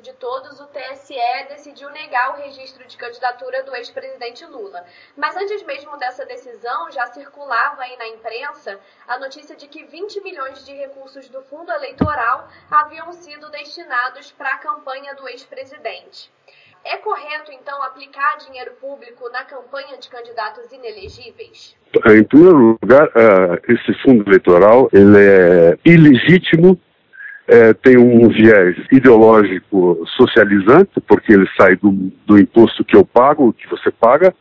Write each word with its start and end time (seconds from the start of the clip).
de 0.00 0.12
todos, 0.14 0.60
o 0.60 0.66
TSE 0.66 1.14
decidiu 1.48 1.90
negar 1.90 2.34
o 2.34 2.42
registro 2.42 2.86
de 2.86 2.96
candidatura 2.96 3.62
do 3.62 3.74
ex-presidente 3.74 4.44
Lula. 4.46 4.84
Mas 5.16 5.36
antes 5.36 5.62
mesmo 5.62 5.96
dessa 5.98 6.24
decisão, 6.24 6.90
já 6.90 7.06
circulava 7.06 7.82
aí 7.82 7.96
na 7.96 8.08
imprensa 8.08 8.78
a 9.06 9.18
notícia 9.18 9.56
de 9.56 9.66
que 9.68 9.84
20 9.84 10.22
milhões 10.22 10.64
de 10.64 10.72
recursos 10.74 11.28
do 11.28 11.42
fundo 11.42 11.72
eleitoral 11.72 12.48
haviam 12.70 13.12
sido 13.12 13.50
destinados 13.50 14.32
para 14.32 14.50
a 14.50 14.58
campanha 14.58 15.14
do 15.14 15.28
ex-presidente. 15.28 16.30
É 16.84 16.98
correto, 16.98 17.50
então, 17.50 17.82
aplicar 17.82 18.36
dinheiro 18.36 18.70
público 18.80 19.28
na 19.30 19.44
campanha 19.44 19.98
de 19.98 20.08
candidatos 20.08 20.70
inelegíveis? 20.70 21.74
Em 22.06 22.22
primeiro 22.22 22.78
lugar, 22.80 23.08
uh, 23.08 23.72
esse 23.72 23.92
fundo 24.02 24.22
eleitoral 24.28 24.88
ele 24.92 25.18
é 25.18 25.78
ilegítimo, 25.84 26.78
é, 27.48 27.72
tem 27.72 27.96
um 27.96 28.28
viés 28.28 28.76
ideológico 28.90 30.04
socializante, 30.16 31.00
porque 31.06 31.32
ele 31.32 31.48
sai 31.56 31.76
do, 31.76 31.92
do 32.26 32.38
imposto 32.38 32.84
que 32.84 32.96
eu 32.96 33.04
pago, 33.04 33.52
que 33.52 33.68
você 33.68 33.90
paga, 33.90 34.34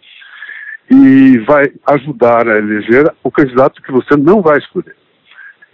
e 0.90 1.38
vai 1.40 1.66
ajudar 1.88 2.48
a 2.48 2.58
eleger 2.58 3.12
o 3.24 3.32
candidato 3.32 3.82
que 3.82 3.92
você 3.92 4.16
não 4.16 4.42
vai 4.42 4.58
escolher. 4.58 4.96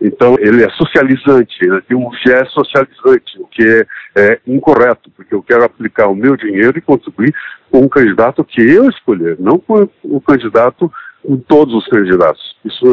Então, 0.01 0.35
ele 0.39 0.63
é 0.63 0.69
socializante, 0.71 1.55
ele 1.61 1.79
tem 1.81 1.95
um 1.95 2.09
viés 2.09 2.51
socializante, 2.51 3.39
o 3.39 3.45
que 3.45 3.61
é, 3.63 3.85
é, 4.15 4.39
incorreto, 4.47 5.11
porque 5.11 5.33
eu 5.33 5.43
quero 5.43 5.63
aplicar 5.63 6.07
o 6.07 6.15
meu 6.15 6.35
dinheiro 6.35 6.75
e 6.75 6.81
contribuir 6.81 7.33
com 7.69 7.81
um 7.81 7.87
candidato 7.87 8.43
que 8.43 8.61
eu 8.61 8.89
escolher, 8.89 9.37
não 9.39 9.59
com 9.59 9.87
o 10.03 10.19
candidato, 10.19 10.91
com 11.23 11.37
todos 11.37 11.75
os 11.75 11.87
candidatos. 11.87 12.55
Isso 12.65 12.85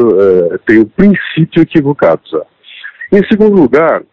é, 0.53 0.57
tem 0.59 0.79
um 0.79 0.85
princípio 0.85 1.63
equivocado. 1.63 2.21
Sabe? 2.29 2.45
Em 3.11 3.25
segundo 3.27 3.59
lugar, 3.59 4.03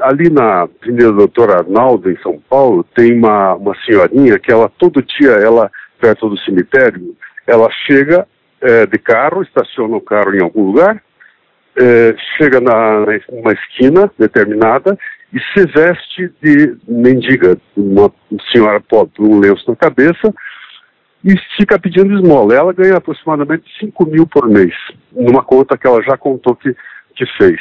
ali 0.00 0.30
na 0.30 0.62
Avenida 0.62 1.12
Doutor 1.12 1.50
Arnaldo, 1.50 2.10
em 2.10 2.16
São 2.18 2.40
Paulo, 2.48 2.84
tem 2.94 3.12
uma, 3.16 3.54
uma 3.54 3.74
senhorinha 3.84 4.38
que 4.38 4.52
ela, 4.52 4.70
todo 4.78 5.02
dia, 5.02 5.30
ela, 5.32 5.70
perto 6.00 6.28
do 6.28 6.38
cemitério, 6.38 7.16
ela 7.46 7.68
chega 7.86 8.26
é, 8.60 8.86
de 8.86 8.98
carro, 8.98 9.42
estaciona 9.42 9.96
o 9.96 10.00
carro 10.00 10.34
em 10.34 10.42
algum 10.42 10.66
lugar, 10.66 11.02
é, 11.76 12.14
chega 12.36 12.60
na, 12.60 13.06
numa 13.30 13.52
esquina 13.52 14.10
determinada 14.18 14.98
e 15.32 15.38
se 15.52 15.66
veste 15.66 16.32
de 16.42 16.76
mendiga, 16.88 17.56
uma 17.76 18.12
senhora 18.52 18.80
pobre, 18.80 19.12
um 19.20 19.38
lenço 19.38 19.64
na 19.68 19.76
cabeça, 19.76 20.34
e 21.24 21.34
fica 21.56 21.78
pedindo 21.78 22.14
esmola. 22.14 22.54
Ela 22.54 22.72
ganha 22.72 22.96
aproximadamente 22.96 23.64
5 23.78 24.06
mil 24.06 24.26
por 24.26 24.48
mês, 24.48 24.74
numa 25.12 25.42
conta 25.42 25.76
que 25.76 25.86
ela 25.86 26.02
já 26.02 26.16
contou 26.16 26.56
que, 26.56 26.74
que 27.14 27.26
fez. 27.36 27.60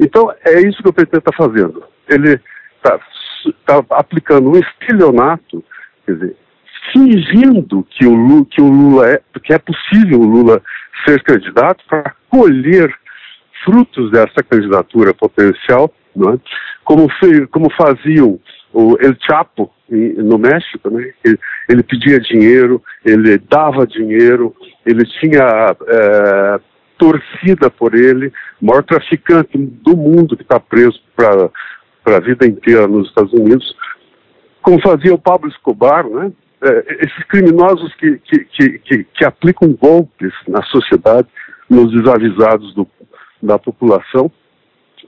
Então, 0.00 0.32
é 0.46 0.60
isso 0.60 0.82
que 0.82 0.88
o 0.88 0.92
PT 0.92 1.18
está 1.18 1.30
fazendo. 1.32 1.84
Ele 2.08 2.40
está 2.76 2.98
tá 3.66 3.84
aplicando 3.90 4.50
um 4.50 4.56
estelionato, 4.56 5.62
quer 6.06 6.14
dizer, 6.14 6.36
fingindo 6.92 7.86
que 7.90 8.06
o, 8.06 8.14
Lula, 8.14 8.46
que 8.50 8.62
o 8.62 8.68
Lula 8.68 9.10
é, 9.10 9.20
que 9.44 9.52
é 9.52 9.58
possível 9.58 10.20
o 10.20 10.26
Lula 10.26 10.62
ser 11.06 11.22
candidato 11.22 11.84
para 11.88 12.14
colher 12.30 12.92
frutos 13.64 14.10
dessa 14.10 14.42
candidatura 14.42 15.12
potencial, 15.12 15.92
é? 16.16 16.38
como, 16.82 17.08
fez, 17.20 17.46
como 17.50 17.70
faziam 17.72 18.40
o 18.72 18.96
El 19.00 19.14
Chapo 19.20 19.70
no 19.88 20.38
México, 20.38 20.88
né? 20.90 21.12
ele, 21.24 21.38
ele, 21.68 21.82
pedia 21.82 22.20
dinheiro, 22.20 22.82
ele 23.04 23.38
dava 23.38 23.86
dinheiro, 23.86 24.54
ele 24.86 25.04
tinha 25.04 25.76
é, 25.88 26.60
torcida 27.00 27.70
por 27.70 27.94
ele, 27.94 28.30
maior 28.60 28.84
traficante 28.84 29.56
do 29.56 29.96
mundo 29.96 30.36
que 30.36 30.42
está 30.42 30.60
preso 30.60 31.00
para 31.16 31.50
a 32.04 32.20
vida 32.20 32.46
inteira 32.46 32.86
nos 32.86 33.08
Estados 33.08 33.32
Unidos, 33.32 33.74
como 34.60 34.78
fazia 34.82 35.14
o 35.14 35.18
Pablo 35.18 35.48
Escobar, 35.48 36.06
né? 36.06 36.30
É, 36.62 37.04
esses 37.06 37.24
criminosos 37.24 37.94
que, 37.94 38.18
que, 38.18 38.78
que, 38.80 39.04
que, 39.04 39.24
aplicam 39.24 39.72
golpes 39.72 40.30
na 40.46 40.62
sociedade, 40.64 41.26
nos 41.70 41.90
desavisados 41.90 42.74
do, 42.74 42.86
da 43.42 43.58
população 43.58 44.30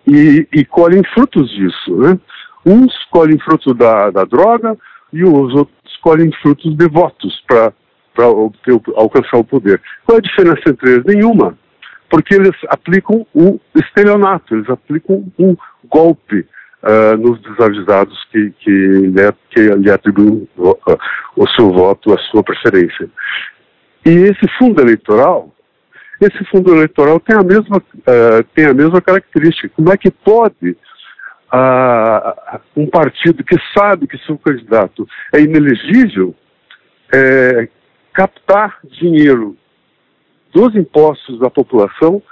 e, 0.06 0.48
e 0.50 0.64
colhem 0.64 1.02
frutos 1.12 1.50
disso. 1.50 1.94
Né? 1.94 2.18
Uns 2.64 2.90
colhem 3.10 3.38
frutos 3.38 3.76
da, 3.76 4.08
da 4.08 4.24
droga 4.24 4.78
e 5.12 5.22
os 5.24 5.54
outros 5.54 5.96
colhem 6.00 6.32
frutos 6.40 6.74
de 6.74 6.88
votos 6.88 7.44
para 7.46 7.70
alcançar 8.96 9.36
o 9.36 9.44
poder. 9.44 9.78
Qual 10.06 10.16
é 10.16 10.20
a 10.20 10.22
diferença 10.22 10.62
entre 10.70 10.90
eles? 10.90 11.04
Nenhuma. 11.04 11.58
Porque 12.12 12.34
eles 12.34 12.54
aplicam 12.68 13.26
um 13.34 13.58
estelionato, 13.74 14.54
eles 14.54 14.68
aplicam 14.68 15.24
um 15.38 15.56
golpe 15.88 16.46
uh, 16.82 17.16
nos 17.16 17.40
desavisados 17.40 18.22
que, 18.30 18.50
que, 18.60 18.70
lhe, 18.70 19.32
que 19.48 19.60
lhe 19.76 19.90
atribuem 19.90 20.46
uh, 20.58 20.76
o 21.34 21.48
seu 21.56 21.70
voto, 21.70 22.12
a 22.12 22.18
sua 22.18 22.42
preferência. 22.42 23.08
E 24.04 24.10
esse 24.10 24.46
fundo 24.58 24.82
eleitoral, 24.82 25.54
esse 26.20 26.44
fundo 26.50 26.74
eleitoral 26.74 27.18
tem 27.18 27.34
a 27.34 27.42
mesma, 27.42 27.78
uh, 27.78 28.44
tem 28.54 28.66
a 28.66 28.74
mesma 28.74 29.00
característica. 29.00 29.70
Como 29.74 29.90
é 29.90 29.96
que 29.96 30.10
pode 30.10 30.76
uh, 31.50 32.60
um 32.76 32.90
partido 32.90 33.42
que 33.42 33.56
sabe 33.74 34.06
que 34.06 34.18
seu 34.26 34.36
candidato 34.36 35.08
é 35.32 35.40
inelegível 35.40 36.34
é, 37.10 37.68
captar 38.12 38.80
dinheiro 39.00 39.56
dos 40.52 40.74
impostos 40.74 41.38
da 41.38 41.50
população 41.50 42.22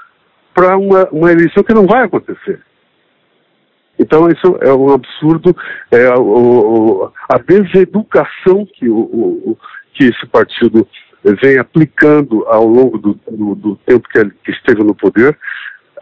para 0.55 0.77
uma, 0.77 1.09
uma 1.11 1.33
eleição 1.33 1.63
que 1.63 1.75
não 1.75 1.87
vai 1.87 2.05
acontecer? 2.05 2.61
Então, 3.99 4.29
isso 4.29 4.59
é 4.63 4.73
um 4.73 4.95
absurdo, 4.95 5.55
é 5.91 6.09
o, 6.17 7.13
a 7.29 7.37
deseducação 7.37 8.67
que, 8.67 8.89
o, 8.89 8.99
o, 8.99 9.59
que 9.93 10.05
esse 10.05 10.27
partido 10.27 10.89
vem 11.23 11.59
aplicando 11.59 12.47
ao 12.47 12.65
longo 12.65 12.97
do, 12.97 13.21
do, 13.31 13.55
do 13.55 13.77
tempo 13.85 14.09
que, 14.09 14.19
ele, 14.19 14.33
esteve 14.49 14.83
no 14.83 14.95
poder, 14.95 15.37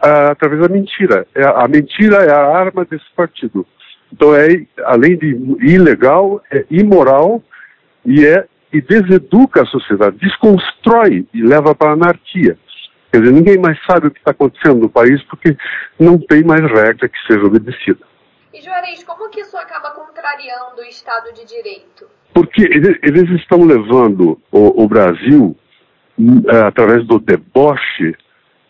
através 0.01 0.61
da 0.61 0.69
mentira. 0.69 1.27
É, 1.35 1.43
a 1.43 1.67
mentira 1.67 2.23
é 2.23 2.31
a 2.31 2.57
arma 2.57 2.85
desse 2.85 3.05
partido. 3.15 3.65
Então 4.13 4.33
é, 4.33 4.65
além 4.85 5.17
de 5.17 5.27
ilegal, 5.61 6.41
é 6.51 6.65
imoral 6.71 7.43
e 8.05 8.25
é 8.25 8.45
e 8.71 8.81
deseduca 8.81 9.63
a 9.63 9.65
sociedade, 9.65 10.17
desconstrói 10.17 11.25
e 11.33 11.41
leva 11.41 11.73
para 11.73 11.91
a 11.91 11.93
anarquia. 11.93 12.57
Quer 13.11 13.21
dizer, 13.21 13.33
ninguém 13.33 13.57
mais 13.57 13.77
sabe 13.85 14.07
o 14.07 14.11
que 14.11 14.19
está 14.19 14.31
acontecendo 14.31 14.81
no 14.81 14.89
país 14.89 15.21
porque 15.23 15.57
não 15.99 16.19
tem 16.19 16.43
mais 16.43 16.61
regra 16.61 17.09
que 17.09 17.17
seja 17.27 17.43
obedecida. 17.43 17.99
E 18.53 18.61
Juarez, 18.61 19.03
como 19.03 19.29
que 19.29 19.41
isso 19.41 19.57
acaba 19.57 19.91
contrariando 19.91 20.81
o 20.81 20.83
Estado 20.83 21.33
de 21.33 21.45
Direito? 21.45 22.07
Porque 22.33 22.61
eles 22.61 23.29
estão 23.39 23.63
levando 23.63 24.39
o, 24.51 24.83
o 24.83 24.87
Brasil, 24.87 25.55
é, 26.47 26.57
através 26.61 27.05
do 27.07 27.19
deboche, 27.19 28.15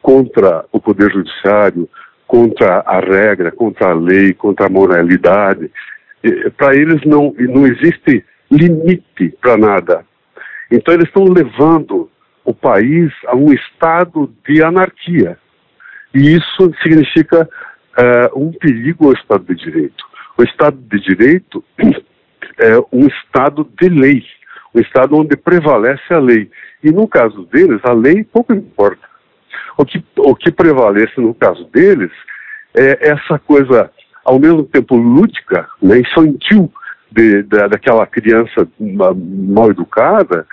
contra 0.02 0.66
o 0.72 0.80
Poder 0.80 1.12
Judiciário, 1.12 1.90
contra 2.26 2.80
a 2.86 3.00
regra, 3.00 3.52
contra 3.52 3.90
a 3.90 3.94
lei, 3.94 4.34
contra 4.34 4.68
a 4.68 4.70
moralidade. 4.70 5.70
Para 6.58 6.76
eles 6.76 7.02
não, 7.06 7.34
não 7.38 7.66
existe 7.66 8.24
limite 8.52 9.30
para 9.42 9.58
nada. 9.58 10.06
Então 10.72 10.94
eles 10.94 11.08
estão 11.08 11.26
levando 11.26 12.10
o 12.44 12.54
país 12.54 13.12
a 13.28 13.36
um 13.36 13.52
estado 13.54 14.34
de 14.48 14.64
anarquia. 14.64 15.38
E 16.14 16.36
isso 16.36 16.74
significa 16.82 17.48
uh, 17.48 18.40
um 18.40 18.52
perigo 18.52 19.08
ao 19.08 19.14
Estado 19.14 19.44
de 19.44 19.56
Direito. 19.56 20.04
O 20.38 20.44
Estado 20.44 20.78
de 20.78 21.00
Direito 21.00 21.64
é 22.58 22.78
um 22.92 23.08
Estado 23.08 23.68
de 23.80 23.90
lei, 23.90 24.24
um 24.74 24.80
Estado 24.80 25.16
onde 25.16 25.36
prevalece 25.36 26.14
a 26.14 26.20
lei. 26.20 26.50
E 26.84 26.92
no 26.92 27.08
caso 27.08 27.44
deles, 27.52 27.80
a 27.84 27.94
lei 27.94 28.24
pouco 28.24 28.54
importa. 28.54 29.08
O 29.78 29.86
que, 29.86 30.04
o 30.18 30.36
que 30.36 30.52
prevalece 30.52 31.22
no 31.22 31.34
caso 31.34 31.66
deles 31.66 32.12
é 32.76 33.10
essa 33.10 33.40
coisa, 33.40 33.92
ao 34.26 34.40
mesmo 34.40 34.64
tempo 34.64 34.96
lúdica, 34.96 35.68
né, 35.82 36.00
infantil, 36.00 36.72
de, 37.12 37.44
de, 37.44 37.68
daquela 37.68 38.06
criança 38.06 38.68
mal 38.80 39.70
educada, 39.70 40.46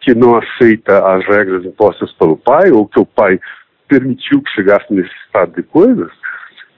que 0.00 0.14
não 0.14 0.36
aceita 0.36 1.14
as 1.14 1.24
regras 1.26 1.64
impostas 1.64 2.12
pelo 2.12 2.36
pai, 2.36 2.70
ou 2.70 2.86
que 2.86 3.00
o 3.00 3.06
pai 3.06 3.40
permitiu 3.88 4.42
que 4.42 4.50
chegasse 4.50 4.92
nesse 4.92 5.12
estado 5.26 5.54
de 5.54 5.62
coisas, 5.62 6.10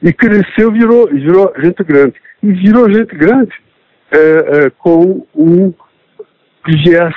e 0.02 0.12
cresceu 0.12 0.70
virou, 0.70 1.08
virou 1.08 1.52
gente 1.58 1.82
grande. 1.82 2.14
E 2.42 2.52
virou 2.52 2.92
gente 2.92 3.14
grande 3.16 3.52
é, 4.10 4.18
é, 4.18 4.70
com 4.70 5.26
um 5.34 5.72
viés 6.66 7.14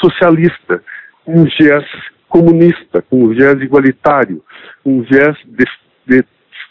socialista, 0.00 0.82
um 1.26 1.44
viés 1.44 1.84
comunista, 2.28 3.02
com 3.02 3.24
um 3.24 3.28
viés 3.28 3.60
igualitário, 3.60 4.42
um 4.84 5.02
viés 5.02 5.36
de, 5.44 5.64
de, 6.06 6.24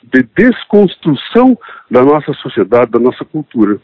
de 0.04 0.24
desconstrução 0.36 1.58
da 1.90 2.04
nossa 2.04 2.34
sociedade, 2.34 2.92
da 2.92 3.00
nossa 3.00 3.26
cultura. 3.26 3.80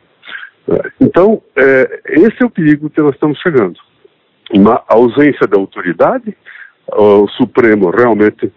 Então, 0.99 1.41
é, 1.55 2.01
esse 2.09 2.41
é 2.41 2.45
o 2.45 2.49
perigo 2.49 2.89
que 2.89 3.01
nós 3.01 3.13
estamos 3.13 3.39
chegando. 3.39 3.79
Uma 4.53 4.83
ausência 4.87 5.47
da 5.47 5.57
autoridade, 5.57 6.35
o 6.87 7.27
Supremo 7.29 7.89
realmente 7.89 8.51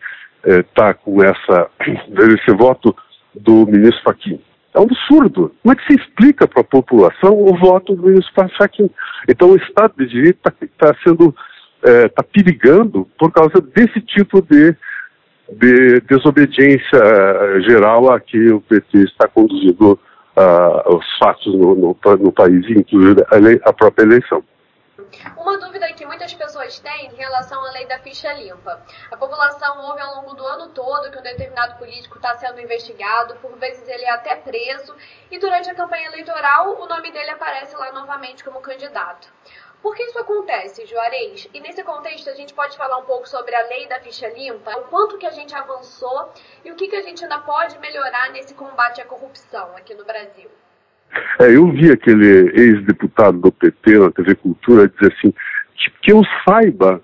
está 0.44 0.88
é, 0.88 0.94
com 0.94 1.22
essa, 1.22 1.70
esse 1.80 2.56
voto 2.56 2.94
do 3.34 3.66
ministro 3.66 4.02
Fachin 4.02 4.40
É 4.74 4.80
um 4.80 4.84
absurdo. 4.84 5.52
Como 5.62 5.72
é 5.72 5.76
que 5.76 5.86
se 5.86 6.00
explica 6.00 6.46
para 6.46 6.60
a 6.60 6.64
população 6.64 7.32
o 7.32 7.56
voto 7.56 7.94
do 7.94 8.08
ministro 8.08 8.48
Fachin? 8.58 8.90
Então 9.28 9.50
o 9.50 9.56
Estado 9.56 9.94
de 9.98 10.06
Direito 10.06 10.36
está 10.36 10.52
tá 10.78 10.96
sendo, 11.02 11.34
está 11.82 12.22
é, 12.22 12.28
perigando 12.32 13.08
por 13.18 13.32
causa 13.32 13.60
desse 13.60 14.00
tipo 14.00 14.42
de, 14.42 14.76
de 15.52 16.00
desobediência 16.02 17.00
geral 17.66 18.12
a 18.12 18.20
que 18.20 18.50
o 18.50 18.60
PT 18.60 18.98
está 18.98 19.26
conduzindo 19.28 19.98
uh, 20.36 20.96
os 20.96 21.18
fatos 21.18 21.54
no, 21.54 21.74
no, 21.74 21.96
no 22.18 22.32
país, 22.32 22.64
inclusive 22.68 23.22
a, 23.22 23.68
a 23.68 23.72
própria 23.72 24.04
eleição. 24.04 24.42
Uma 25.36 25.58
dúvida 25.58 25.92
que 25.92 26.06
muitas 26.06 26.32
pessoas 26.34 26.78
têm 26.80 27.06
em 27.06 27.14
relação 27.14 27.64
à 27.64 27.70
lei 27.72 27.86
da 27.86 27.98
ficha 27.98 28.32
limpa. 28.32 28.80
A 29.10 29.16
população 29.16 29.80
ouve 29.86 30.00
ao 30.00 30.16
longo 30.16 30.34
do 30.34 30.46
ano 30.46 30.68
todo 30.68 31.10
que 31.10 31.18
um 31.18 31.22
determinado 31.22 31.76
político 31.78 32.16
está 32.16 32.36
sendo 32.36 32.60
investigado, 32.60 33.34
por 33.36 33.56
vezes 33.56 33.86
ele 33.88 34.04
é 34.04 34.10
até 34.10 34.36
preso, 34.36 34.94
e 35.30 35.38
durante 35.38 35.70
a 35.70 35.74
campanha 35.74 36.08
eleitoral 36.08 36.80
o 36.80 36.86
nome 36.86 37.10
dele 37.12 37.30
aparece 37.30 37.76
lá 37.76 37.92
novamente 37.92 38.44
como 38.44 38.60
candidato. 38.60 39.28
Por 39.84 39.94
que 39.94 40.02
isso 40.02 40.18
acontece, 40.18 40.86
Juarez? 40.86 41.46
E 41.52 41.60
nesse 41.60 41.84
contexto 41.84 42.30
a 42.30 42.32
gente 42.32 42.54
pode 42.54 42.74
falar 42.74 42.96
um 42.96 43.04
pouco 43.04 43.28
sobre 43.28 43.54
a 43.54 43.68
lei 43.68 43.86
da 43.86 44.00
ficha 44.00 44.26
limpa, 44.30 44.70
o 44.78 44.84
quanto 44.84 45.18
que 45.18 45.26
a 45.26 45.30
gente 45.30 45.54
avançou 45.54 46.32
e 46.64 46.72
o 46.72 46.74
que, 46.74 46.88
que 46.88 46.96
a 46.96 47.02
gente 47.02 47.22
ainda 47.22 47.38
pode 47.40 47.78
melhorar 47.78 48.32
nesse 48.32 48.54
combate 48.54 49.02
à 49.02 49.04
corrupção 49.04 49.76
aqui 49.76 49.92
no 49.92 50.02
Brasil. 50.06 50.48
É, 51.38 51.54
eu 51.54 51.70
vi 51.70 51.92
aquele 51.92 52.50
ex-deputado 52.58 53.38
do 53.38 53.52
PT 53.52 53.98
na 53.98 54.10
TV 54.10 54.34
Cultura 54.36 54.88
dizer 54.88 55.12
assim, 55.18 55.34
que, 55.76 55.90
que 56.00 56.12
eu 56.12 56.22
saiba, 56.48 57.02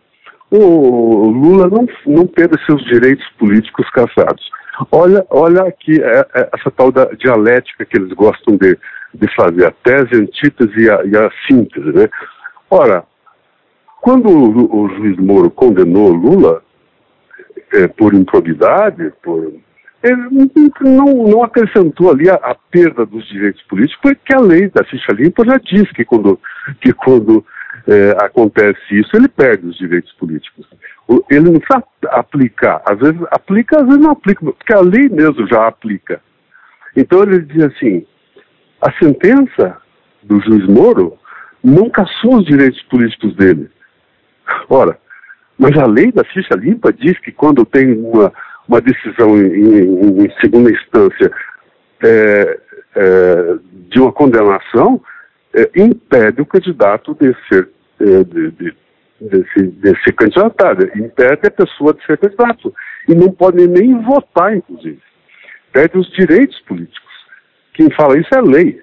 o 0.50 1.28
Lula 1.28 1.68
não, 1.68 1.86
não 2.06 2.26
teve 2.26 2.54
seus 2.64 2.82
direitos 2.86 3.28
políticos 3.38 3.90
caçados. 3.90 4.50
Olha, 4.90 5.26
olha 5.28 5.64
aqui 5.64 6.02
é, 6.02 6.26
é, 6.34 6.50
essa 6.54 6.70
tal 6.70 6.90
da 6.90 7.04
dialética 7.12 7.84
que 7.84 7.98
eles 7.98 8.12
gostam 8.14 8.56
de, 8.56 8.78
de 9.12 9.34
fazer, 9.36 9.66
a 9.66 9.70
tese, 9.70 10.14
a 10.14 10.16
antítese 10.16 10.80
e 10.80 10.90
a, 10.90 11.04
e 11.04 11.14
a 11.14 11.30
síntese, 11.46 11.92
né? 11.92 12.08
Ora, 12.70 13.04
quando 14.00 14.28
o, 14.28 14.82
o 14.84 14.88
juiz 14.96 15.16
Moro 15.18 15.50
condenou 15.50 16.12
Lula 16.12 16.62
é, 17.72 17.88
por 17.88 18.14
improbidade, 18.14 19.12
por 19.22 19.52
ele 20.02 20.50
não, 20.80 21.28
não 21.28 21.42
acrescentou 21.42 22.10
ali 22.10 22.30
a, 22.30 22.34
a, 22.34 22.54
perda 22.54 23.04
dos 23.04 23.26
direitos 23.28 23.60
políticos, 23.64 24.00
porque 24.00 24.34
a 24.34 24.40
lei 24.40 24.68
da 24.70 24.82
ficha 24.84 25.12
limpa 25.12 25.44
já 25.44 25.58
diz 25.58 25.90
que 25.92 26.06
quando, 26.06 26.40
que 26.80 26.92
quando 26.94 27.44
é, 27.86 28.12
acontece 28.24 28.80
isso, 28.92 29.14
ele 29.14 29.28
perde 29.28 29.66
os 29.66 29.76
direitos 29.76 30.10
políticos. 30.12 30.66
Ele 31.28 31.50
não 31.50 31.60
precisa 31.60 31.84
aplicar, 32.12 32.80
às 32.86 32.98
vezes 32.98 33.20
aplica, 33.30 33.80
às 33.80 33.86
vezes 33.86 34.00
não 34.00 34.12
aplica, 34.12 34.40
porque 34.40 34.72
a 34.72 34.80
lei 34.80 35.08
mesmo 35.10 35.46
já 35.46 35.66
aplica. 35.66 36.20
Então 36.96 37.22
ele 37.22 37.40
diz 37.40 37.64
assim, 37.64 38.06
a 38.80 38.90
sentença 38.92 39.76
do 40.22 40.40
juiz 40.40 40.66
Moro 40.66 41.19
não 41.62 41.88
caçou 41.90 42.38
os 42.38 42.44
direitos 42.44 42.80
políticos 42.84 43.34
dele. 43.36 43.70
Ora, 44.68 44.98
mas 45.58 45.76
a 45.78 45.86
lei 45.86 46.10
da 46.10 46.24
ficha 46.24 46.54
limpa 46.54 46.92
diz 46.92 47.18
que 47.20 47.30
quando 47.30 47.64
tem 47.64 47.92
uma 47.92 48.32
uma 48.70 48.80
decisão 48.80 49.36
em, 49.36 50.24
em 50.24 50.30
segunda 50.40 50.70
instância 50.70 51.32
é, 52.04 52.60
é, 52.94 53.58
de 53.88 53.98
uma 53.98 54.12
condenação 54.12 55.02
é, 55.52 55.68
impede 55.74 56.40
o 56.40 56.46
candidato 56.46 57.16
de 57.20 57.34
ser, 57.48 57.68
é, 58.00 58.22
de, 58.22 58.50
de, 58.52 58.74
de, 59.20 59.66
de 59.66 60.02
ser 60.04 60.12
candidatado, 60.12 60.88
impede 60.96 61.48
a 61.48 61.50
pessoa 61.50 61.92
de 61.92 62.06
ser 62.06 62.16
candidato. 62.16 62.72
E 63.08 63.14
não 63.14 63.32
pode 63.32 63.66
nem 63.66 64.00
votar, 64.02 64.56
inclusive. 64.56 65.00
Perde 65.72 65.98
os 65.98 66.08
direitos 66.12 66.60
políticos. 66.60 67.10
Quem 67.74 67.90
fala 67.90 68.16
isso 68.18 68.32
é 68.32 68.40
lei. 68.40 68.80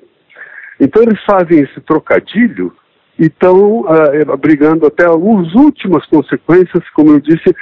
Então 0.80 1.02
eles 1.04 1.22
fazem 1.24 1.60
esse 1.60 1.80
trocadilho 1.82 2.74
e 3.20 3.26
estão 3.26 3.82
uh, 3.82 4.38
brigando 4.38 4.86
até 4.86 5.06
as 5.06 5.56
últimas 5.56 6.06
consequências, 6.06 6.88
como 6.94 7.12
eu 7.12 7.20
disse, 7.20 7.56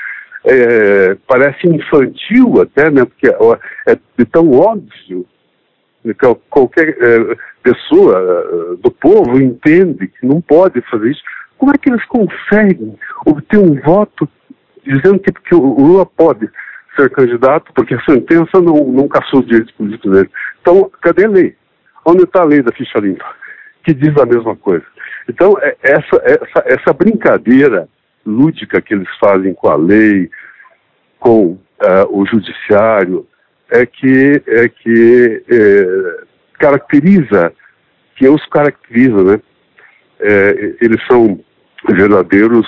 é, 0.46 1.18
parece 1.28 1.68
infantil 1.68 2.62
até, 2.62 2.90
né? 2.92 3.04
Porque 3.04 3.28
é, 3.28 4.26
tão 4.32 4.52
óbvio 4.52 5.26
que 6.04 6.14
qualquer 6.50 6.90
é, 6.90 7.36
pessoa 7.64 8.20
é, 8.20 8.76
do 8.76 8.92
povo 8.92 9.42
entende 9.42 10.08
que 10.08 10.26
não 10.26 10.40
pode 10.40 10.82
fazer 10.82 11.12
isso. 11.12 11.24
Como 11.58 11.72
é 11.72 11.78
que 11.78 11.90
eles 11.90 12.06
conseguem 12.06 12.96
obter 13.26 13.58
um 13.58 13.80
voto 13.82 14.30
dizendo 14.86 15.20
que, 15.20 15.32
que 15.32 15.56
o 15.56 15.60
Lula 15.60 16.06
pode 16.06 16.48
ser 16.96 17.10
candidato 17.10 17.72
porque 17.74 17.96
a 17.96 18.04
sentença 18.04 18.62
não, 18.62 18.86
não 18.92 19.08
caçou 19.08 19.40
os 19.40 19.48
direitos 19.48 19.74
políticos 19.74 20.12
dele? 20.12 20.30
Então, 20.62 20.92
cadê 21.02 21.26
a 21.26 21.30
lei? 21.30 21.56
Onde 22.06 22.24
está 22.24 22.42
a 22.42 22.46
lei 22.46 22.62
da 22.62 22.72
ficha 22.72 23.00
limpa? 23.00 23.26
Que 23.84 23.94
diz 23.94 24.16
a 24.18 24.26
mesma 24.26 24.56
coisa. 24.56 24.86
Então, 25.28 25.58
é, 25.62 25.76
essa, 25.82 26.22
essa, 26.24 26.64
essa 26.66 26.94
brincadeira 26.94 27.88
lúdica 28.26 28.82
que 28.82 28.94
eles 28.94 29.10
fazem 29.20 29.54
com 29.54 29.68
a 29.68 29.76
lei, 29.76 30.30
com 31.20 31.46
uh, 31.48 31.60
o 32.10 32.26
judiciário, 32.26 33.28
é 33.72 33.86
que, 33.86 34.42
é 34.48 34.70
que 34.70 35.44
é, 35.50 36.24
caracteriza, 36.60 37.52
que 38.16 38.28
os 38.28 38.46
caracteriza, 38.48 39.24
né? 39.24 39.42
É, 40.20 40.76
eles 40.82 41.06
são 41.08 41.40
verdadeiros 41.90 42.68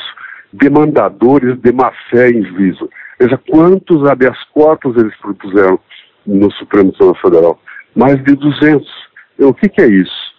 demandadores 0.51 1.57
de 1.59 1.71
má 1.71 1.91
fé 2.09 2.29
em 2.29 2.43
juízo. 2.43 2.89
Veja 3.19 3.39
quantos 3.49 4.07
habeas 4.07 4.37
corpus 4.53 4.95
eles 4.97 5.15
propuseram 5.17 5.79
no 6.25 6.51
Supremo 6.51 6.91
Tribunal 6.91 7.21
Federal. 7.21 7.61
Mais 7.95 8.21
de 8.23 8.35
200. 8.35 9.06
O 9.39 9.53
que, 9.53 9.69
que 9.69 9.81
é 9.81 9.87
isso? 9.87 10.35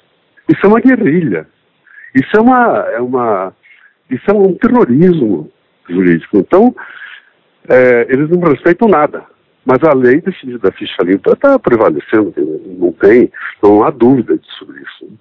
Isso 0.49 0.65
é 0.65 0.69
uma 0.69 0.81
guerrilha. 0.81 1.47
Isso 2.15 2.37
é 2.37 2.41
uma, 2.41 2.79
é 2.91 3.01
uma 3.01 3.55
isso 4.11 4.31
é 4.31 4.35
um 4.35 4.55
terrorismo 4.55 5.51
jurídico. 5.89 6.39
Então, 6.39 6.75
é, 7.69 8.07
eles 8.09 8.31
não 8.31 8.41
respeitam 8.41 8.89
nada. 8.89 9.25
Mas 9.65 9.83
a 9.85 9.93
lei 9.93 10.23
da 10.23 10.73
ficha 10.73 11.03
limpa 11.03 11.33
está 11.33 11.59
prevalecendo, 11.59 12.33
não 12.79 12.91
tem, 12.93 13.31
não 13.63 13.85
há 13.85 13.91
dúvida 13.91 14.41
sobre 14.59 14.81
isso. 14.81 15.13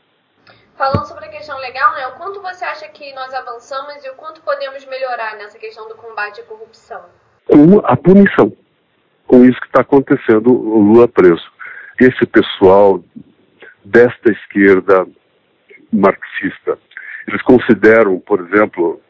Falando 0.77 1.05
sobre 1.05 1.25
a 1.25 1.29
questão 1.29 1.57
legal, 1.59 1.93
né, 1.95 2.07
o 2.07 2.11
quanto 2.13 2.41
você 2.41 2.63
acha 2.63 2.87
que 2.87 3.13
nós 3.13 3.33
avançamos 3.33 4.05
e 4.05 4.09
o 4.09 4.13
quanto 4.13 4.41
podemos 4.41 4.85
melhorar 4.85 5.35
nessa 5.35 5.59
questão 5.59 5.89
do 5.89 5.95
combate 5.95 6.39
à 6.39 6.43
corrupção? 6.45 7.01
Com 7.45 7.79
a 7.83 7.97
punição. 7.97 8.53
Com 9.25 9.43
isso 9.43 9.59
que 9.59 9.67
está 9.67 9.81
acontecendo, 9.81 10.49
o 10.49 10.79
Lula 10.79 11.09
preso. 11.09 11.43
Esse 11.99 12.25
pessoal 12.27 13.03
desta 13.87 14.31
esquerda 14.31 15.07
marxista 15.91 16.77
eles 17.27 17.41
consideram, 17.41 18.19
por 18.19 18.39
exemplo, 18.39 19.01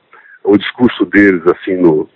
o 0.44 0.58
discurso 0.58 1.06
deles 1.06 1.44
assim 1.48 1.76
no, 1.76 2.10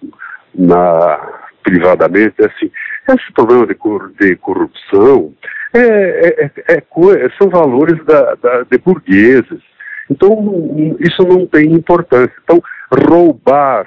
na 0.56 1.42
privadamente 1.64 2.42
é 2.42 2.46
assim, 2.46 2.72
esse 3.08 3.32
problema 3.34 3.68
de, 3.68 3.76
de 4.20 4.36
corrupção 4.38 5.32
é, 5.74 5.80
é, 5.80 6.52
é, 6.68 6.78
é 6.78 7.30
são 7.38 7.50
valores 7.50 8.04
da, 8.06 8.36
da, 8.36 8.64
de 8.64 8.78
burgueses. 8.80 9.62
Então 10.10 10.98
isso 11.00 11.22
não 11.24 11.46
tem 11.46 11.72
importância. 11.72 12.34
Então 12.44 12.62
roubar 13.08 13.86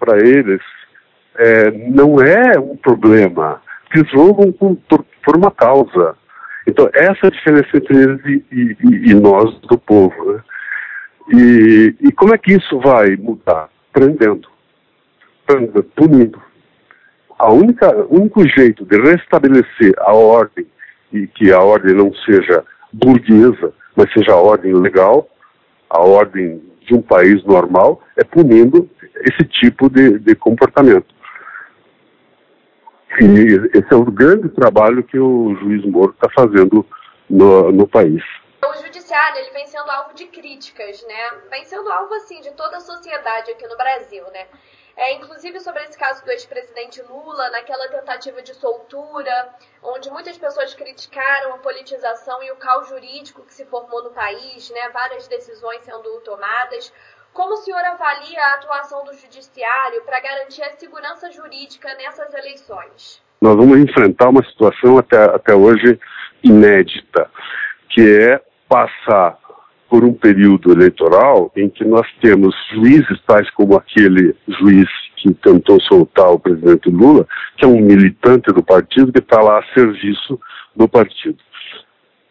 para 0.00 0.18
eles 0.18 0.62
é, 1.36 1.70
não 1.70 2.20
é 2.20 2.58
um 2.58 2.76
problema. 2.76 3.60
Eles 3.94 4.10
roubam 4.12 4.50
por, 4.52 5.04
por, 5.22 5.36
uma 5.36 5.50
causa. 5.50 6.16
Então 6.66 6.88
essa 6.94 7.18
é 7.24 7.26
a 7.26 7.30
diferença 7.30 7.76
entre 7.76 7.96
eles 7.96 8.24
e, 8.24 8.44
e, 8.52 9.10
e 9.10 9.14
nós 9.14 9.58
do 9.62 9.78
povo. 9.78 10.32
Né? 10.32 10.42
E, 11.34 11.94
e 12.00 12.12
como 12.12 12.34
é 12.34 12.38
que 12.38 12.52
isso 12.52 12.78
vai 12.80 13.16
mudar? 13.16 13.68
Prendendo, 13.92 14.48
punindo. 15.94 16.40
A 17.38 17.50
única, 17.50 17.90
o 18.06 18.20
único 18.20 18.46
jeito 18.48 18.84
de 18.84 19.00
restabelecer 19.00 19.92
a 19.98 20.12
ordem 20.12 20.66
e 21.12 21.26
que 21.26 21.52
a 21.52 21.60
ordem 21.60 21.94
não 21.94 22.12
seja 22.14 22.64
burguesa, 22.92 23.72
mas 23.96 24.12
seja 24.12 24.32
a 24.32 24.36
ordem 24.36 24.72
legal, 24.74 25.28
a 25.90 26.00
ordem 26.00 26.62
de 26.86 26.94
um 26.94 27.02
país 27.02 27.44
normal, 27.44 28.02
é 28.16 28.24
punindo 28.24 28.88
esse 29.16 29.44
tipo 29.44 29.88
de, 29.88 30.18
de 30.18 30.34
comportamento. 30.34 31.06
E 33.20 33.78
esse 33.78 33.92
é 33.92 33.96
o 33.96 34.04
grande 34.04 34.48
trabalho 34.48 35.02
que 35.02 35.18
o 35.18 35.54
juiz 35.56 35.84
Moro 35.84 36.12
está 36.12 36.28
fazendo 36.34 36.86
no, 37.28 37.70
no 37.70 37.86
país 37.86 38.22
judiciário 39.12 39.40
ele 39.40 39.50
vem 39.50 39.66
sendo 39.66 39.90
alvo 39.90 40.14
de 40.14 40.26
críticas, 40.26 41.02
né? 41.02 41.30
Vem 41.50 41.64
sendo 41.64 41.90
alvo 41.90 42.14
assim 42.14 42.40
de 42.40 42.50
toda 42.52 42.78
a 42.78 42.80
sociedade 42.80 43.50
aqui 43.50 43.66
no 43.66 43.76
Brasil, 43.76 44.24
né? 44.30 44.46
É, 44.94 45.12
inclusive 45.14 45.58
sobre 45.60 45.82
esse 45.84 45.98
caso 45.98 46.22
do 46.24 46.30
ex-presidente 46.30 47.00
Lula, 47.02 47.50
naquela 47.50 47.88
tentativa 47.88 48.42
de 48.42 48.54
soltura, 48.54 49.54
onde 49.82 50.10
muitas 50.10 50.36
pessoas 50.36 50.74
criticaram 50.74 51.54
a 51.54 51.58
politização 51.58 52.42
e 52.42 52.50
o 52.52 52.56
caos 52.56 52.88
jurídico 52.88 53.44
que 53.44 53.54
se 53.54 53.64
formou 53.66 54.02
no 54.04 54.10
país, 54.10 54.70
né? 54.70 54.90
Várias 54.92 55.28
decisões 55.28 55.82
sendo 55.82 56.20
tomadas. 56.20 56.92
Como 57.32 57.54
o 57.54 57.56
senhor 57.56 57.80
avalia 57.80 58.40
a 58.40 58.54
atuação 58.56 59.04
do 59.04 59.14
judiciário 59.14 60.02
para 60.04 60.20
garantir 60.20 60.62
a 60.62 60.72
segurança 60.72 61.30
jurídica 61.32 61.88
nessas 61.94 62.32
eleições? 62.34 63.22
Nós 63.40 63.56
vamos 63.56 63.78
enfrentar 63.78 64.28
uma 64.28 64.44
situação 64.44 64.98
até, 64.98 65.16
até 65.16 65.54
hoje 65.54 65.98
inédita, 66.44 67.30
que 67.88 68.02
é 68.02 68.40
passar 68.68 69.38
por 69.88 70.04
um 70.04 70.12
período 70.12 70.72
eleitoral 70.72 71.50
em 71.56 71.68
que 71.68 71.84
nós 71.84 72.06
temos 72.20 72.54
juízes 72.72 73.20
tais 73.26 73.48
como 73.50 73.76
aquele 73.76 74.36
juiz 74.46 74.88
que 75.16 75.32
tentou 75.34 75.80
soltar 75.82 76.30
o 76.30 76.38
presidente 76.38 76.90
Lula, 76.90 77.26
que 77.56 77.64
é 77.64 77.68
um 77.68 77.80
militante 77.80 78.52
do 78.52 78.62
partido 78.62 79.12
que 79.12 79.20
está 79.20 79.40
lá 79.40 79.58
a 79.58 79.74
serviço 79.74 80.38
do 80.76 80.88
partido. 80.88 81.38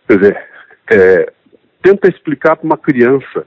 Quer 0.08 0.18
dizer, 0.18 0.48
é, 0.92 1.34
tenta 1.82 2.08
explicar 2.08 2.56
para 2.56 2.66
uma 2.66 2.78
criança 2.78 3.46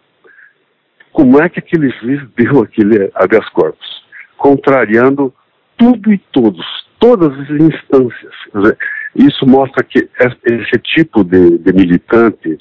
como 1.15 1.41
é 1.41 1.49
que 1.49 1.61
aquele 1.61 1.91
juiz 1.91 2.21
deu 2.37 2.65
aquele 2.65 3.09
habeas 3.15 3.49
corpus, 3.51 4.05
contrariando 4.37 5.33
tudo 5.77 6.13
e 6.13 6.19
todos, 6.33 6.67
todas 6.99 7.33
as 7.39 7.51
instâncias. 7.51 8.35
Isso 9.15 9.47
mostra 9.47 9.85
que 9.85 10.09
esse 10.19 10.79
tipo 10.83 11.23
de, 11.23 11.59
de 11.59 11.73
militante 11.73 12.59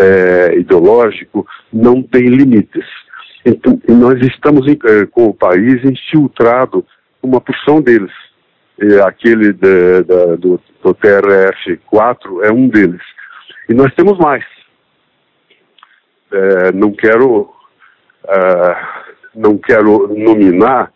é, 0.00 0.58
ideológico 0.58 1.46
não 1.70 2.02
tem 2.02 2.22
limites. 2.22 2.86
Então, 3.44 3.78
nós 3.88 4.18
estamos 4.26 4.66
é, 4.66 5.04
com 5.06 5.26
o 5.26 5.34
país 5.34 5.84
infiltrado, 5.84 6.84
uma 7.22 7.42
porção 7.42 7.82
deles. 7.82 8.12
E 8.80 9.00
aquele 9.00 9.52
do, 9.52 10.60
do 10.82 10.94
TRF-4 10.94 12.42
é 12.42 12.50
um 12.50 12.68
deles. 12.68 13.02
E 13.68 13.74
nós 13.74 13.94
temos 13.94 14.18
mais. 14.18 14.44
É, 16.32 16.72
não 16.72 16.92
quero 16.92 17.55
uh, 18.26 18.76
não 19.34 19.56
quero 19.58 20.08
nominar, 20.08 20.90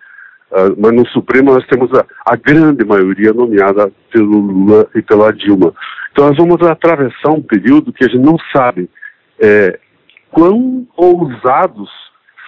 uh, 0.50 0.74
mas 0.78 0.92
no 0.92 1.06
Supremo 1.08 1.54
nós 1.54 1.66
temos 1.66 1.92
a, 1.94 2.04
a, 2.26 2.36
grande 2.36 2.84
maioria 2.84 3.32
nomeada 3.32 3.90
pelo 4.12 4.38
Lula 4.38 4.86
e 4.94 5.02
pela 5.02 5.32
Dilma. 5.32 5.72
Então 6.12 6.28
nós 6.28 6.36
vamos 6.36 6.60
atravessar 6.62 7.30
um 7.30 7.42
período 7.42 7.92
que 7.92 8.04
a 8.04 8.08
gente 8.08 8.24
não 8.24 8.36
sabe 8.52 8.88
é, 9.38 9.78
quão 10.30 10.86
ousados 10.96 11.88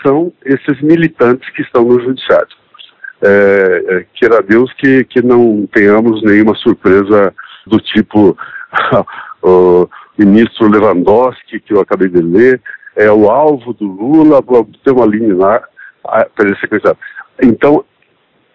são 0.04 0.32
esses 0.44 0.80
militantes 0.82 1.48
que 1.50 1.62
estão 1.62 1.84
no 1.84 2.00
judiciário. 2.00 2.48
É, 3.22 3.84
é, 3.88 4.06
queira 4.14 4.42
Deus 4.42 4.72
que, 4.74 5.04
que 5.04 5.22
não 5.22 5.66
tenhamos 5.72 6.22
nenhuma 6.22 6.56
surpresa 6.56 7.32
do 7.66 7.78
tipo 7.78 8.36
o 9.40 9.88
ministro 10.18 10.68
Lewandowski, 10.68 11.60
que 11.60 11.72
eu 11.72 11.80
acabei 11.80 12.08
de 12.08 12.20
ler, 12.20 12.60
é 12.96 13.10
o 13.10 13.30
alvo 13.30 13.72
do 13.72 13.86
Lula 13.86 14.42
ter 14.84 14.90
uma 14.90 15.06
liminar 15.06 15.62
para 16.02 16.46
ele 16.46 16.56
ser 16.56 16.68
candidato. 16.68 16.98
Então, 17.42 17.84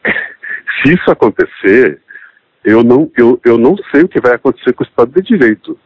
se 0.84 0.94
isso 0.94 1.10
acontecer, 1.10 2.02
eu 2.64 2.84
não, 2.84 3.10
eu, 3.18 3.40
eu 3.46 3.58
não 3.58 3.76
sei 3.92 4.04
o 4.04 4.08
que 4.08 4.22
vai 4.22 4.36
acontecer 4.36 4.74
com 4.74 4.84
o 4.84 4.88
Estado 4.88 5.12
de 5.12 5.22
Direito. 5.22 5.78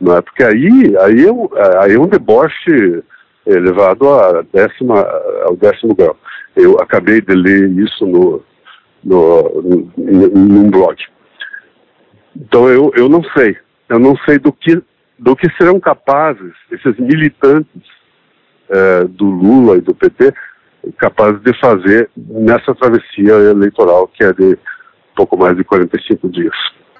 Não 0.00 0.16
é? 0.16 0.20
Porque 0.20 0.42
aí, 0.42 0.96
aí, 1.00 1.24
é, 1.24 1.32
um, 1.32 1.48
aí 1.80 1.94
é 1.94 1.98
um 1.98 2.08
deboche 2.08 3.02
elevado 3.46 4.08
a 4.08 4.42
décima, 4.52 5.00
ao 5.44 5.56
décimo 5.56 5.94
grau. 5.94 6.16
Eu 6.54 6.80
acabei 6.80 7.20
de 7.20 7.34
ler 7.34 7.70
isso 7.70 8.06
no, 8.06 8.42
no, 9.04 9.62
no, 9.96 10.28
num 10.28 10.70
blog. 10.70 10.96
Então 12.34 12.68
eu, 12.68 12.90
eu 12.96 13.08
não 13.08 13.22
sei. 13.36 13.56
Eu 13.88 13.98
não 13.98 14.16
sei 14.26 14.38
do 14.38 14.52
que 14.52 14.82
do 15.18 15.34
que 15.34 15.50
serão 15.56 15.80
capazes 15.80 16.52
esses 16.70 16.98
militantes 16.98 17.82
é, 18.68 19.04
do 19.04 19.24
Lula 19.24 19.76
e 19.76 19.80
do 19.80 19.94
PT 19.94 20.32
capazes 20.98 21.40
de 21.42 21.58
fazer 21.58 22.10
nessa 22.16 22.74
travessia 22.74 23.32
eleitoral 23.50 24.08
que 24.08 24.24
é 24.24 24.32
de 24.32 24.58
pouco 25.16 25.36
mais 25.36 25.56
de 25.56 25.64
45 25.64 26.28
dias. 26.28 26.54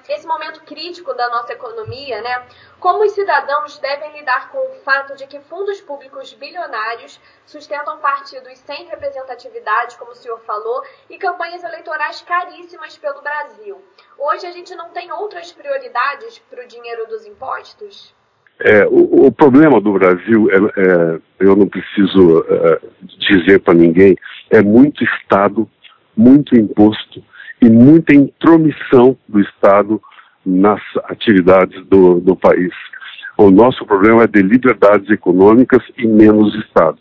Esse 0.09 0.25
momento 0.25 0.61
crítico 0.61 1.13
da 1.13 1.29
nossa 1.29 1.53
economia, 1.53 2.21
né? 2.21 2.43
Como 2.79 3.03
os 3.03 3.11
cidadãos 3.11 3.77
devem 3.79 4.17
lidar 4.17 4.49
com 4.49 4.57
o 4.57 4.75
fato 4.83 5.15
de 5.15 5.27
que 5.27 5.39
fundos 5.41 5.81
públicos 5.81 6.33
bilionários 6.33 7.19
sustentam 7.45 7.97
partidos 7.97 8.57
sem 8.59 8.85
representatividade, 8.85 9.97
como 9.97 10.11
o 10.11 10.15
senhor 10.15 10.39
falou, 10.41 10.81
e 11.09 11.17
campanhas 11.17 11.63
eleitorais 11.63 12.21
caríssimas 12.21 12.97
pelo 12.97 13.21
Brasil? 13.21 13.81
Hoje 14.17 14.45
a 14.47 14.51
gente 14.51 14.73
não 14.75 14.89
tem 14.89 15.11
outras 15.11 15.51
prioridades 15.51 16.39
para 16.49 16.63
o 16.63 16.67
dinheiro 16.67 17.05
dos 17.07 17.25
impostos? 17.25 18.15
É, 18.59 18.85
o, 18.87 19.27
o, 19.27 19.31
problema 19.31 19.79
do 19.79 19.93
Brasil, 19.93 20.49
é, 20.49 20.55
é 20.55 21.19
eu 21.39 21.55
não 21.55 21.67
preciso 21.67 22.43
é, 22.49 22.81
dizer 23.19 23.59
para 23.59 23.75
ninguém, 23.75 24.15
é 24.49 24.63
muito 24.63 25.03
Estado, 25.03 25.69
muito 26.15 26.55
imposto 26.55 27.23
e 27.61 27.69
muita 27.69 28.13
intromissão 28.13 29.17
do 29.27 29.39
Estado 29.39 30.01
nas 30.45 30.81
atividades 31.05 31.85
do, 31.87 32.19
do 32.19 32.35
país. 32.35 32.71
O 33.37 33.51
nosso 33.51 33.85
problema 33.85 34.23
é 34.23 34.27
de 34.27 34.41
liberdades 34.41 35.09
econômicas 35.09 35.83
e 35.97 36.07
menos 36.07 36.55
Estado. 36.55 36.97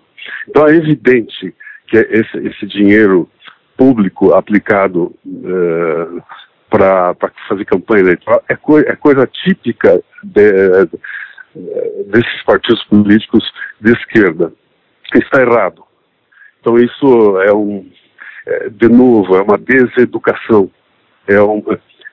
Então 0.48 0.66
é 0.66 0.74
evidente 0.74 1.54
que 1.86 1.96
esse, 1.96 2.38
esse 2.38 2.66
dinheiro 2.66 3.28
público 3.76 4.34
aplicado 4.34 5.14
uh, 5.24 6.22
para 6.68 7.14
fazer 7.48 7.64
campanha 7.64 8.02
eleitoral 8.02 8.42
é, 8.48 8.56
co 8.56 8.78
é 8.78 8.96
coisa 8.96 9.26
típica 9.26 10.02
de, 10.22 10.52
desses 12.06 12.42
partidos 12.44 12.82
políticos 12.84 13.44
de 13.80 13.92
esquerda. 13.92 14.52
Está 15.14 15.40
errado. 15.40 15.84
Então 16.60 16.76
isso 16.76 17.40
é 17.42 17.52
um, 17.54 17.88
é, 18.46 18.68
de 18.70 18.88
novo, 18.88 19.36
é 19.36 19.42
uma 19.42 19.58
deseducação. 19.58 20.70
É 21.26 21.40
um, 21.42 21.62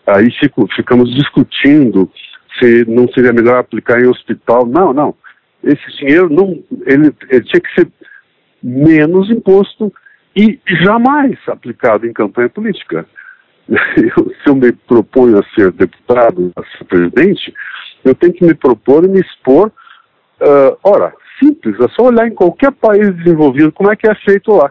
Aí 0.06 0.30
fico, 0.32 0.68
ficamos 0.76 1.14
discutindo 1.16 2.12
se 2.60 2.86
não 2.86 3.08
seria 3.08 3.32
melhor 3.32 3.58
aplicar 3.58 4.02
em 4.02 4.08
hospital. 4.08 4.66
Não, 4.66 4.94
não. 4.94 5.16
Esse 5.64 5.98
dinheiro 5.98 6.30
não, 6.30 6.62
ele, 6.86 7.14
ele 7.30 7.44
tinha 7.46 7.62
que 7.62 7.74
ser 7.74 7.88
menos 8.62 9.30
imposto 9.30 9.94
e 10.36 10.60
jamais 10.84 11.38
aplicado 11.48 12.06
em 12.06 12.14
campanha 12.14 12.50
política. 12.50 13.06
Eu, 13.96 14.30
se 14.30 14.50
eu 14.50 14.56
me 14.56 14.74
proponho 14.74 15.40
a 15.40 15.44
ser 15.56 15.72
deputado, 15.72 16.52
a 16.58 16.64
ser 16.64 16.84
presidente, 16.84 17.54
eu 18.04 18.14
tenho 18.14 18.34
que 18.34 18.44
me 18.44 18.54
propor 18.54 19.06
e 19.06 19.08
me 19.08 19.22
expor. 19.22 19.72
Uh, 20.42 20.78
ora, 20.84 21.14
simples, 21.42 21.80
é 21.80 21.88
só 21.96 22.08
olhar 22.08 22.28
em 22.28 22.36
qualquer 22.36 22.74
país 22.74 23.16
desenvolvido 23.16 23.72
como 23.72 23.90
é 23.90 23.96
que 23.96 24.06
é 24.06 24.14
feito 24.16 24.52
lá. 24.52 24.70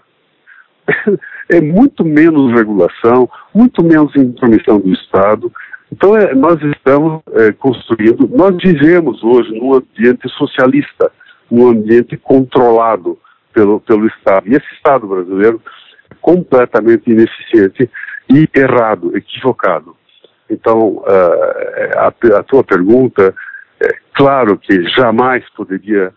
é 1.52 1.60
muito 1.60 2.04
menos 2.04 2.52
regulação, 2.52 3.28
muito 3.54 3.84
menos 3.84 4.14
intromissão 4.16 4.80
do 4.80 4.92
Estado. 4.92 5.52
Então, 5.92 6.16
é, 6.16 6.34
nós 6.34 6.60
estamos 6.62 7.22
é, 7.32 7.52
construindo, 7.52 8.26
nós 8.28 8.56
vivemos 8.56 9.22
hoje 9.22 9.50
num 9.58 9.74
ambiente 9.74 10.28
socialista, 10.30 11.12
num 11.50 11.68
ambiente 11.68 12.16
controlado 12.16 13.18
pelo, 13.52 13.80
pelo 13.80 14.06
Estado. 14.06 14.48
E 14.48 14.54
esse 14.54 14.74
Estado 14.74 15.06
brasileiro 15.06 15.60
é 16.10 16.14
completamente 16.20 17.10
ineficiente 17.10 17.90
e 18.30 18.48
errado, 18.54 19.14
equivocado. 19.14 19.94
Então, 20.48 20.98
uh, 20.98 21.98
a, 21.98 22.38
a 22.38 22.42
tua 22.42 22.64
pergunta, 22.64 23.34
é 23.80 23.88
claro 24.14 24.56
que 24.56 24.82
jamais 24.88 25.44
poderia 25.54 26.12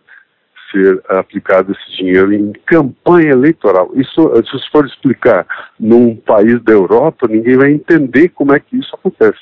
ser 0.76 1.02
aplicado 1.08 1.72
esse 1.72 1.98
dinheiro 1.98 2.34
em 2.34 2.52
campanha 2.66 3.32
eleitoral. 3.32 3.92
Isso, 3.96 4.32
se 4.46 4.72
for 4.72 4.86
explicar 4.86 5.48
num 5.80 6.16
país 6.16 6.62
da 6.64 6.74
Europa, 6.74 7.28
ninguém 7.30 7.56
vai 7.56 7.72
entender 7.72 8.30
como 8.30 8.54
é 8.54 8.60
que 8.60 8.78
isso 8.78 8.94
acontece. 8.96 9.40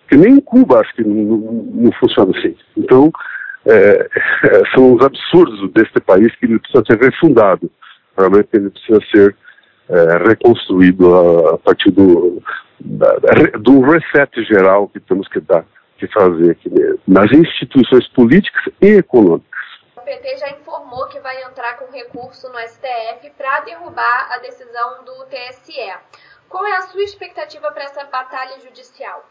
Porque 0.00 0.16
nem 0.16 0.38
em 0.38 0.40
Cuba 0.40 0.80
acho 0.80 0.94
que 0.94 1.04
não, 1.04 1.14
não, 1.14 1.38
não 1.74 1.92
funciona 1.92 2.36
assim. 2.36 2.56
Então, 2.76 3.12
é, 3.66 4.08
são 4.74 4.94
os 4.94 5.04
absurdos 5.04 5.70
deste 5.72 6.00
país 6.00 6.34
que 6.36 6.46
ele 6.46 6.58
precisa 6.58 6.84
ser 6.86 6.98
refundado. 6.98 7.70
Realmente 8.16 8.48
ele 8.52 8.70
precisa 8.70 9.00
ser 9.14 9.36
é, 9.88 10.28
reconstruído 10.28 11.14
a, 11.14 11.54
a 11.54 11.58
partir 11.58 11.90
do, 11.90 12.42
da, 12.80 13.16
do 13.60 13.80
reset 13.80 14.42
geral 14.44 14.88
que 14.88 15.00
temos 15.00 15.28
que 15.28 15.40
dar, 15.40 15.64
que 15.98 16.06
fazer 16.08 16.52
aqui 16.52 16.70
nas 17.06 17.30
instituições 17.32 18.06
políticas 18.08 18.72
e 18.80 18.88
econômicas. 18.88 19.53
PT 20.14 20.36
já 20.38 20.50
informou 20.50 21.06
que 21.08 21.18
vai 21.18 21.42
entrar 21.42 21.76
com 21.76 21.92
recurso 21.92 22.48
no 22.48 22.58
STF 22.60 23.30
para 23.36 23.60
derrubar 23.62 24.28
a 24.32 24.38
decisão 24.38 25.04
do 25.04 25.24
TSE. 25.26 25.92
Qual 26.48 26.64
é 26.64 26.76
a 26.76 26.82
sua 26.82 27.02
expectativa 27.02 27.70
para 27.72 27.84
essa 27.84 28.04
batalha 28.04 28.60
judicial? 28.60 29.28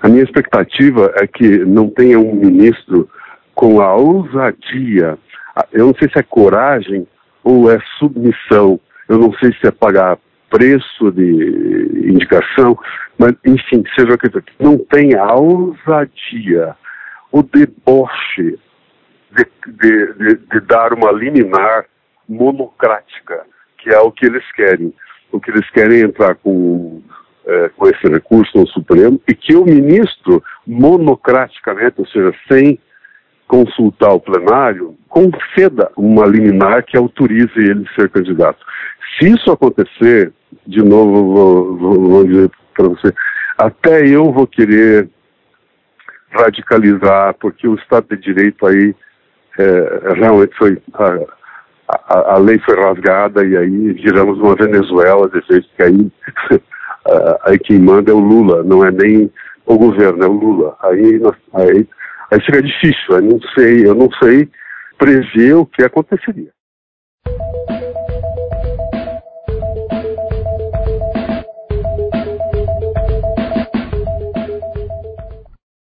A 0.00 0.08
minha 0.08 0.22
expectativa 0.22 1.12
é 1.16 1.26
que 1.26 1.58
não 1.58 1.90
tenha 1.90 2.18
um 2.18 2.34
ministro 2.34 3.10
com 3.54 3.80
a 3.80 3.94
ousadia, 3.94 5.18
eu 5.72 5.86
não 5.86 5.94
sei 5.94 6.08
se 6.10 6.18
é 6.18 6.22
coragem 6.22 7.06
ou 7.42 7.70
é 7.70 7.78
submissão, 7.98 8.80
eu 9.08 9.18
não 9.18 9.32
sei 9.34 9.52
se 9.54 9.66
é 9.66 9.70
pagar 9.70 10.18
preço 10.50 11.10
de 11.12 12.12
indicação, 12.12 12.78
mas 13.18 13.34
enfim, 13.44 13.82
seja 13.94 14.14
o 14.14 14.18
que 14.18 14.30
for, 14.30 14.42
não 14.58 14.78
tenha 14.78 15.22
a 15.22 15.34
ousadia, 15.34 16.76
o 17.32 17.42
deboche 17.42 18.58
de, 19.36 19.46
de, 19.72 20.12
de, 20.14 20.34
de 20.36 20.60
dar 20.60 20.92
uma 20.92 21.12
liminar 21.12 21.84
monocrática, 22.28 23.44
que 23.78 23.90
é 23.90 23.98
o 23.98 24.10
que 24.10 24.26
eles 24.26 24.44
querem. 24.52 24.92
O 25.30 25.40
que 25.40 25.50
eles 25.50 25.68
querem 25.70 26.00
é 26.00 26.04
entrar 26.04 26.34
com 26.36 27.02
é, 27.46 27.70
com 27.76 27.88
esse 27.88 28.08
recurso 28.08 28.58
no 28.58 28.66
Supremo 28.66 29.20
e 29.28 29.34
que 29.34 29.54
o 29.54 29.64
ministro, 29.64 30.42
monocraticamente, 30.66 31.94
ou 31.98 32.06
seja, 32.08 32.34
sem 32.50 32.78
consultar 33.46 34.12
o 34.12 34.20
plenário, 34.20 34.96
conceda 35.08 35.90
uma 35.96 36.26
liminar 36.26 36.84
que 36.84 36.96
autorize 36.96 37.56
ele 37.56 37.86
ser 37.94 38.10
candidato. 38.10 38.58
Se 39.16 39.28
isso 39.28 39.50
acontecer, 39.52 40.32
de 40.66 40.82
novo, 40.82 41.32
vou, 41.32 41.76
vou, 41.76 42.10
vou 42.10 42.24
dizer 42.24 42.50
para 42.74 42.88
você, 42.88 43.14
até 43.56 44.06
eu 44.06 44.32
vou 44.32 44.46
querer 44.46 45.08
radicalizar, 46.30 47.34
porque 47.34 47.68
o 47.68 47.76
Estado 47.76 48.08
de 48.08 48.16
Direito 48.16 48.66
aí 48.66 48.94
é, 49.58 50.12
realmente 50.14 50.56
foi. 50.56 50.78
A, 50.94 51.18
a, 51.88 52.34
a, 52.34 52.38
lei 52.38 52.58
foi 52.58 52.74
rasgada 52.76 53.44
e 53.44 53.56
aí 53.56 53.92
viramos 53.92 54.38
uma 54.38 54.56
Venezuela, 54.56 55.28
de 55.28 55.40
jeito 55.48 55.68
que 55.76 55.82
aí, 55.82 56.12
aí 57.44 57.58
quem 57.58 57.78
manda 57.78 58.10
é 58.10 58.14
o 58.14 58.18
Lula, 58.18 58.64
não 58.64 58.84
é 58.84 58.90
nem 58.90 59.30
o 59.64 59.78
governo, 59.78 60.24
é 60.24 60.26
o 60.26 60.32
Lula. 60.32 60.76
Aí, 60.82 61.20
aí, 61.54 61.88
aí 62.30 62.40
fica 62.40 62.60
difícil, 62.60 63.16
eu 63.16 63.22
não 63.22 63.40
sei, 63.54 63.86
eu 63.86 63.94
não 63.94 64.08
sei 64.22 64.48
prever 64.98 65.54
o 65.54 65.66
que 65.66 65.84
aconteceria. 65.84 66.55